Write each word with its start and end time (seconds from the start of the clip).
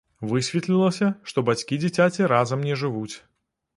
Высветлілася, 0.29 1.09
што 1.31 1.37
бацькі 1.49 1.79
дзіцяці 1.85 2.31
разам 2.33 2.67
не 2.71 2.75
жывуць. 2.85 3.15